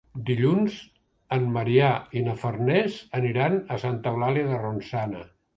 Dilluns 0.27 0.77
en 1.37 1.45
Maria 1.57 1.91
i 2.21 2.25
na 2.29 2.35
Farners 2.45 2.97
aniran 3.23 3.61
a 3.77 3.81
Santa 3.87 4.15
Eulàlia 4.17 4.49
de 4.51 4.59
Ronçana. 4.67 5.27